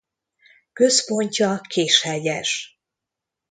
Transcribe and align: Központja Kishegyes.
Központja 0.73 1.59
Kishegyes. 1.67 2.81